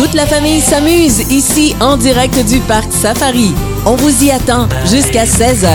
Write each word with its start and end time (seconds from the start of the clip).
Toute 0.00 0.14
la 0.14 0.24
famille 0.24 0.62
s'amuse 0.62 1.30
ici 1.30 1.76
en 1.78 1.98
direct 1.98 2.34
du 2.48 2.58
parc 2.60 2.90
Safari. 2.90 3.52
On 3.84 3.96
vous 3.96 4.24
y 4.24 4.30
attend 4.30 4.66
jusqu'à 4.86 5.24
16h. 5.24 5.68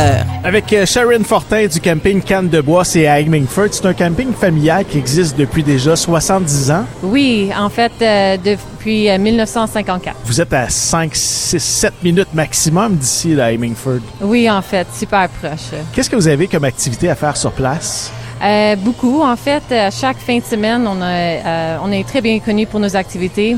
Avec 0.43 0.73
euh, 0.73 0.83
Sharon 0.87 1.23
Fortin 1.23 1.67
du 1.67 1.79
camping 1.79 2.23
Canne 2.23 2.49
de 2.49 2.59
Bois, 2.59 2.83
c'est 2.85 3.05
à 3.05 3.19
Hemingford. 3.19 3.67
C'est 3.69 3.85
un 3.85 3.93
camping 3.93 4.33
familial 4.33 4.83
qui 4.85 4.97
existe 4.97 5.37
depuis 5.37 5.61
déjà 5.61 5.95
70 5.95 6.71
ans. 6.71 6.85
Oui, 7.03 7.51
en 7.55 7.69
fait, 7.69 7.91
euh, 8.01 8.37
depuis 8.43 9.11
euh, 9.11 9.19
1954. 9.19 10.15
Vous 10.25 10.41
êtes 10.41 10.53
à 10.53 10.69
5, 10.69 11.11
6, 11.13 11.59
7 11.59 11.93
minutes 12.03 12.33
maximum 12.33 12.95
d'ici 12.95 13.39
à 13.39 13.51
Hemingford. 13.51 13.99
Oui, 14.21 14.49
en 14.49 14.63
fait, 14.63 14.87
super 14.97 15.29
proche. 15.29 15.69
Qu'est-ce 15.93 16.09
que 16.09 16.15
vous 16.15 16.27
avez 16.27 16.47
comme 16.47 16.63
activité 16.63 17.11
à 17.11 17.15
faire 17.15 17.37
sur 17.37 17.51
place? 17.51 18.11
Euh, 18.43 18.75
beaucoup, 18.77 19.21
en 19.21 19.35
fait. 19.35 19.63
euh, 19.71 19.89
chaque 19.91 20.17
fin 20.17 20.39
de 20.39 20.43
semaine, 20.43 20.87
on, 20.87 20.99
a, 20.99 21.05
euh, 21.05 21.77
on 21.83 21.91
est 21.91 22.07
très 22.07 22.21
bien 22.21 22.39
connu 22.39 22.65
pour 22.65 22.79
nos 22.79 22.95
activités. 22.95 23.55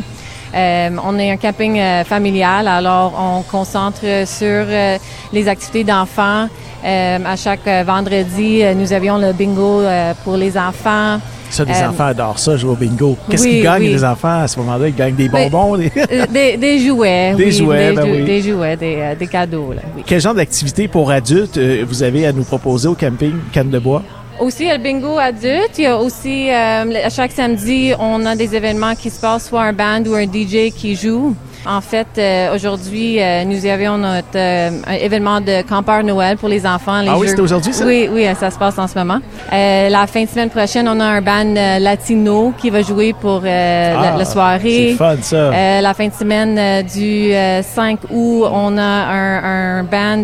Euh, 0.55 0.89
on 1.05 1.17
est 1.19 1.31
un 1.31 1.37
camping 1.37 1.79
euh, 1.79 2.03
familial, 2.03 2.67
alors 2.67 3.13
on 3.19 3.41
concentre 3.43 4.01
sur 4.25 4.47
euh, 4.67 4.97
les 5.33 5.47
activités 5.47 5.83
d'enfants. 5.83 6.47
À 6.83 7.35
chaque 7.35 7.67
vendredi, 7.85 8.61
nous 8.75 8.93
avions 8.93 9.17
le 9.17 9.33
bingo 9.33 9.81
pour 10.23 10.37
les 10.37 10.57
enfants. 10.57 11.19
Ça, 11.49 11.63
les 11.65 11.73
enfants 11.83 12.05
adorent 12.05 12.39
ça, 12.39 12.55
jouer 12.55 12.71
au 12.71 12.75
bingo. 12.75 13.17
Qu'est-ce 13.29 13.43
oui, 13.43 13.49
qu'ils 13.55 13.63
gagnent, 13.63 13.81
oui. 13.81 13.87
les 13.93 14.03
enfants, 14.05 14.41
à 14.41 14.47
ce 14.47 14.57
moment-là? 14.59 14.87
Ils 14.87 14.95
gagnent 14.95 15.15
des 15.15 15.27
bonbons? 15.27 15.75
des- 15.75 15.91
des, 16.31 16.55
des 16.55 16.79
jouets, 16.87 17.33
Des 17.35 17.45
oui, 17.45 17.51
jouets, 17.51 17.89
des, 17.89 17.95
ben 17.95 18.05
jou- 18.19 18.25
des 18.25 18.41
jouets, 18.41 18.77
des, 19.17 19.27
cadeaux. 19.27 19.73
Là. 19.73 19.81
Quel 20.05 20.21
genre 20.21 20.33
d'activité 20.35 20.87
pour 20.87 21.09
adultes 21.11 21.57
vous 21.87 22.03
avez 22.03 22.25
à 22.27 22.31
nous 22.31 22.43
proposer 22.43 22.87
au 22.87 22.95
camping 22.95 23.33
Canne 23.51 23.69
de 23.69 23.79
Bois? 23.79 24.03
Aussi, 24.39 24.63
il 24.63 24.67
y 24.67 24.71
a 24.71 24.77
le 24.77 24.83
bingo 24.83 25.17
adulte. 25.17 25.77
Il 25.79 25.83
y 25.83 25.87
a 25.87 25.97
aussi, 25.97 26.49
euh, 26.51 27.05
à 27.05 27.09
chaque 27.09 27.31
samedi, 27.31 27.93
on 27.99 28.23
a 28.25 28.35
des 28.35 28.55
événements 28.55 28.93
qui 28.93 29.09
se 29.09 29.19
passent, 29.19 29.47
soit 29.49 29.63
un 29.63 29.73
band 29.73 30.03
ou 30.07 30.13
un 30.13 30.25
DJ 30.25 30.71
qui 30.75 30.95
joue. 30.95 31.35
En 31.65 31.81
fait, 31.81 32.07
euh, 32.17 32.55
aujourd'hui, 32.55 33.21
euh, 33.21 33.43
nous 33.43 33.65
avions 33.65 33.97
notre 33.97 34.27
euh, 34.35 34.69
un 34.87 34.93
événement 34.93 35.41
de 35.41 35.63
campeur 35.63 36.01
Noël 36.03 36.37
pour 36.37 36.47
les 36.49 36.65
enfants. 36.65 37.01
Les 37.01 37.09
Ah 37.09 37.17
oui, 37.17 37.27
c'était 37.27 37.41
aujourd'hui, 37.41 37.73
ça? 37.73 37.83
Oui, 37.83 38.07
oui, 38.09 38.25
ça 38.39 38.51
se 38.51 38.57
passe 38.59 38.77
en 38.77 38.87
ce 38.87 38.97
moment. 38.97 39.17
Euh, 39.51 39.89
la 39.89 40.05
fin 40.07 40.23
de 40.23 40.29
semaine 40.29 40.49
prochaine, 40.49 40.87
on 40.87 40.99
a 40.99 41.03
un 41.05 41.21
band 41.21 41.55
euh, 41.57 41.79
latino 41.79 42.53
qui 42.57 42.69
va 42.69 42.83
jouer 42.83 43.13
pour 43.19 43.41
euh, 43.43 43.93
la, 43.93 44.13
Ah, 44.13 44.17
la 44.17 44.25
soirée. 44.25 44.89
C'est 44.91 44.97
fun, 44.97 45.15
ça. 45.19 45.35
Euh, 45.35 45.81
la 45.81 45.93
fin 45.93 46.07
de 46.07 46.13
semaine 46.13 46.85
du 46.85 47.33
euh, 47.33 47.61
5 47.63 47.99
août, 48.11 48.45
on 48.49 48.77
a 48.77 48.81
un, 48.81 49.79
un 49.79 49.83
band 49.83 50.23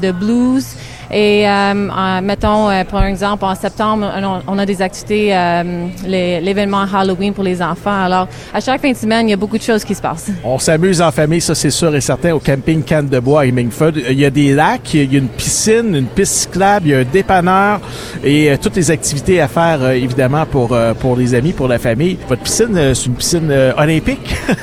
de 0.00 0.10
blues. 0.12 0.64
Et 1.12 1.48
euh, 1.48 2.20
mettons, 2.22 2.70
euh, 2.70 2.84
pour 2.84 3.02
exemple, 3.02 3.44
en 3.44 3.54
septembre, 3.54 4.06
on, 4.46 4.54
on 4.54 4.58
a 4.58 4.66
des 4.66 4.80
activités, 4.80 5.36
euh, 5.36 5.86
l'événement 6.06 6.84
Halloween 6.92 7.32
pour 7.34 7.44
les 7.44 7.60
enfants. 7.60 8.04
Alors, 8.04 8.28
à 8.54 8.60
chaque 8.60 8.80
fin 8.80 8.92
de 8.92 8.96
semaine, 8.96 9.26
il 9.28 9.30
y 9.30 9.34
a 9.34 9.36
beaucoup 9.36 9.58
de 9.58 9.62
choses 9.62 9.84
qui 9.84 9.94
se 9.94 10.00
passent. 10.02 10.30
On 10.44 10.58
s'amuse 10.58 11.02
en 11.02 11.10
famille, 11.10 11.40
ça 11.40 11.54
c'est 11.54 11.70
sûr 11.70 11.94
et 11.96 12.00
certain, 12.00 12.32
au 12.32 12.38
camping 12.38 12.82
Canne 12.82 13.08
de 13.08 13.18
Bois 13.18 13.40
à 13.42 13.46
Hemingford. 13.46 13.92
Il 14.08 14.18
y 14.20 14.24
a 14.24 14.30
des 14.30 14.52
lacs, 14.54 14.94
il 14.94 15.12
y 15.12 15.16
a 15.16 15.18
une 15.18 15.28
piscine, 15.28 15.94
une 15.96 16.06
piste 16.06 16.34
cyclable, 16.34 16.86
il 16.86 16.90
y 16.90 16.94
a 16.94 16.98
un 16.98 17.04
dépanneur 17.04 17.80
et 18.22 18.50
euh, 18.50 18.56
toutes 18.60 18.76
les 18.76 18.90
activités 18.90 19.40
à 19.40 19.48
faire 19.48 19.82
euh, 19.82 19.92
évidemment 19.92 20.46
pour 20.46 20.72
euh, 20.72 20.94
pour 20.94 21.16
les 21.16 21.34
amis, 21.34 21.52
pour 21.52 21.66
la 21.68 21.78
famille. 21.78 22.18
Votre 22.28 22.42
piscine, 22.42 22.76
euh, 22.76 22.94
c'est 22.94 23.06
une 23.06 23.14
piscine 23.14 23.48
euh, 23.50 23.72
olympique? 23.76 24.34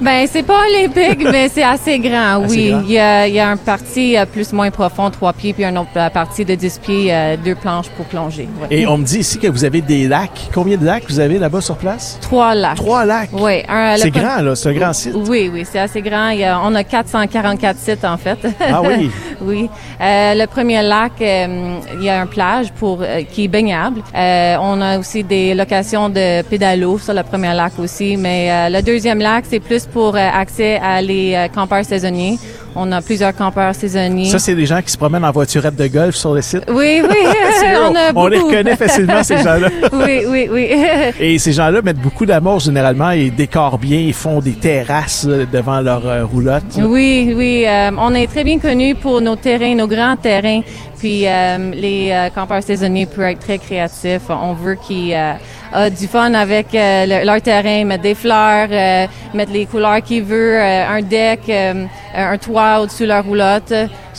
Ben, 0.00 0.28
c'est 0.30 0.44
pas 0.44 0.60
olympique, 0.70 1.26
mais 1.28 1.48
c'est 1.48 1.64
assez 1.64 1.98
grand, 1.98 2.44
Assez 2.44 2.54
oui. 2.54 2.70
grand. 2.70 2.82
Il 2.86 2.92
y 2.92 2.98
a, 3.00 3.26
il 3.26 3.34
y 3.34 3.40
a 3.40 3.48
un 3.48 3.56
parti 3.56 4.16
euh, 4.16 4.26
plus 4.26 4.52
moins 4.52 4.70
profond, 4.70 5.10
trois 5.10 5.32
pieds, 5.32 5.52
puis 5.52 5.64
un 5.64 5.74
autre 5.74 5.87
euh, 5.96 6.10
parti 6.10 6.44
de 6.44 6.54
10 6.54 6.78
pieds, 6.78 7.14
euh, 7.14 7.36
deux 7.42 7.54
planches 7.54 7.88
pour 7.90 8.06
plonger. 8.06 8.48
ouais. 8.60 8.66
et 8.70 8.86
on 8.86 8.98
me 8.98 9.04
dit 9.04 9.18
ici 9.18 9.38
que 9.38 9.46
vous 9.48 9.64
avez 9.64 9.80
des 9.80 10.08
lacs. 10.08 10.48
Combien 10.54 10.76
de 10.76 10.84
lacs 10.84 11.04
vous 11.08 11.20
avez 11.20 11.38
là-bas 11.38 11.60
sur 11.60 11.76
place? 11.76 12.18
Trois 12.20 12.54
lacs. 12.54 12.76
Trois 12.76 13.04
lacs? 13.04 13.30
Oui, 13.32 13.62
le 13.68 13.96
C'est 13.98 14.10
grand 14.10 14.40
là, 14.42 14.54
c'est 14.54 14.68
un 14.68 14.72
grand 14.74 14.92
site. 14.92 15.14
Oui, 15.14 15.50
oui, 15.52 15.64
c'est 15.70 15.78
assez 15.78 16.00
grand. 16.02 16.28
Il 16.30 16.40
y 16.40 16.44
a- 16.44 16.60
on 16.64 16.74
a 16.74 16.84
444 16.84 17.78
sites, 17.78 18.04
en 18.04 18.16
fait. 18.16 18.38
Ah 18.60 18.82
oui? 18.82 19.10
oui. 19.40 19.68
Euh, 20.00 20.34
le 20.34 20.46
premier 20.46 20.82
lac, 20.82 21.12
euh, 21.20 21.78
il 21.94 22.04
y 22.04 22.08
a 22.08 22.20
un 22.20 22.26
plage 22.26 22.72
pour 22.72 23.00
euh, 23.02 23.22
qui 23.22 23.44
est 23.44 23.48
baignable. 23.48 24.02
Euh, 24.14 24.56
on 24.60 24.80
a 24.80 24.98
aussi 24.98 25.24
des 25.24 25.54
locations 25.54 26.08
de 26.08 26.42
pédalo 26.42 26.98
sur 26.98 27.14
le 27.14 27.22
premier 27.22 27.54
lac 27.54 27.72
aussi. 27.78 28.16
Mais 28.16 28.68
le 28.70 28.80
deuxième 28.82 29.18
lac, 29.18 29.44
c'est 29.48 29.60
plus 29.60 29.86
pour 29.86 30.16
accès 30.16 30.78
à 30.82 31.00
les 31.02 31.48
campeurs 31.54 31.84
saisonniers. 31.84 32.38
On 32.80 32.92
a 32.92 33.02
plusieurs 33.02 33.34
campeurs 33.34 33.74
saisonniers. 33.74 34.30
Ça 34.30 34.38
c'est 34.38 34.54
des 34.54 34.66
gens 34.66 34.80
qui 34.80 34.90
se 34.92 34.96
promènent 34.96 35.24
en 35.24 35.32
voiturette 35.32 35.74
de 35.76 35.86
golf 35.88 36.14
sur 36.14 36.32
le 36.34 36.42
site. 36.42 36.62
oui, 36.68 37.02
oui, 37.02 37.16
on 37.90 37.94
a 37.94 38.12
on 38.14 38.26
les 38.28 38.38
reconnaît 38.38 38.76
facilement 38.76 39.22
ces 39.24 39.38
gens-là. 39.38 39.68
oui, 39.92 40.22
oui, 40.28 40.48
oui. 40.50 40.68
Et 41.20 41.38
ces 41.38 41.52
gens-là 41.52 41.82
mettent 41.82 41.98
beaucoup 42.00 42.24
d'amour 42.26 42.60
généralement, 42.60 43.10
ils 43.10 43.34
décorent 43.34 43.78
bien, 43.78 43.98
ils 43.98 44.14
font 44.14 44.40
des 44.40 44.52
terrasses 44.52 45.26
euh, 45.28 45.44
devant 45.52 45.80
leur 45.80 46.06
euh, 46.06 46.24
roulotte. 46.24 46.78
Oui, 46.78 47.32
oui. 47.36 47.64
euh, 47.66 47.90
on 47.98 48.14
est 48.14 48.26
très 48.28 48.44
bien 48.44 48.58
connus 48.58 48.94
pour 48.94 49.20
nos 49.20 49.36
terrains, 49.36 49.74
nos 49.74 49.88
grands 49.88 50.16
terrains. 50.16 50.60
Puis 50.98 51.26
euh, 51.26 51.70
les 51.74 52.28
campeurs 52.34 52.62
saisonniers 52.62 53.06
peuvent 53.06 53.26
être 53.26 53.38
très 53.40 53.58
créatifs. 53.58 54.28
On 54.30 54.52
veut 54.54 54.74
qu'ils 54.74 55.16
aient 55.76 55.90
du 55.90 56.06
fun 56.06 56.34
avec 56.34 56.74
euh, 56.74 57.06
le- 57.06 57.24
leur 57.26 57.40
terrain, 57.42 57.84
mettre 57.84 58.02
des 58.02 58.14
fleurs, 58.14 58.68
euh, 58.70 59.06
mettre 59.34 59.52
les 59.52 59.66
couleurs 59.66 60.02
qu'ils 60.02 60.22
veulent, 60.22 60.60
euh, 60.60 60.88
un 60.88 61.02
deck, 61.02 61.50
un 62.14 62.38
toit 62.38 62.80
au-dessus 62.80 63.02
de 63.04 63.08
leur 63.08 63.24
roulotte. 63.24 63.72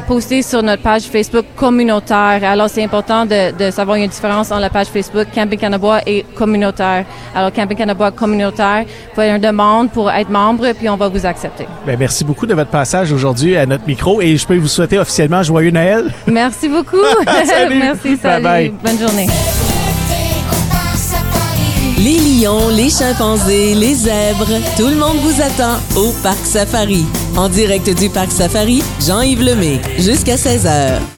postées 0.06 0.43
sur 0.43 0.62
notre 0.62 0.82
page 0.82 1.02
Facebook 1.02 1.44
communautaire. 1.56 2.40
Alors, 2.44 2.69
c'est 2.69 2.82
important 2.85 3.25
de, 3.26 3.52
de 3.56 3.70
savoir 3.70 3.96
une 3.96 4.08
différence 4.08 4.50
entre 4.50 4.61
la 4.61 4.70
page 4.70 4.88
Facebook 4.88 5.26
Camping 5.35 5.58
Canada 5.58 6.00
et 6.06 6.25
communautaire. 6.35 7.05
Alors, 7.35 7.52
Camping 7.52 7.76
Canada 7.76 8.11
communautaire, 8.11 8.85
vous 8.87 9.14
faites 9.20 9.35
une 9.35 9.40
demande 9.43 9.90
pour 9.90 10.11
être 10.11 10.31
membre, 10.31 10.73
puis 10.73 10.88
on 10.88 10.96
va 10.96 11.08
vous 11.08 11.25
accepter. 11.26 11.67
Ben, 11.87 11.96
merci 11.99 12.25
beaucoup 12.25 12.46
de 12.46 12.55
votre 12.55 12.68
passage 12.69 13.12
aujourd'hui 13.12 13.56
à 13.56 13.67
notre 13.67 13.87
micro 13.87 14.20
et 14.20 14.37
je 14.37 14.47
peux 14.47 14.56
vous 14.56 14.69
souhaiter 14.69 14.99
officiellement 14.99 15.43
joyeux 15.43 15.70
Noël. 15.70 16.12
Merci 16.26 16.69
beaucoup. 16.69 16.97
Salut. 17.44 17.79
Merci, 17.79 18.17
salut. 18.17 18.43
Bye 18.44 18.70
bye. 18.70 18.75
Bonne 18.82 18.99
journée. 18.99 19.26
Les 21.99 22.17
lions, 22.17 22.69
les 22.69 22.91
chimpanzés, 22.91 23.75
les 23.75 23.94
zèbres, 23.94 24.47
tout 24.76 24.87
le 24.87 24.94
monde 24.94 25.17
vous 25.17 25.43
attend 25.43 25.79
au 25.97 26.12
Parc 26.23 26.38
Safari. 26.44 27.05
En 27.37 27.49
direct 27.49 27.91
du 27.99 28.09
Parc 28.09 28.31
Safari, 28.31 28.85
Jean-Yves 29.05 29.43
Lemay, 29.43 29.81
jusqu'à 29.99 30.37
16h. 30.37 31.00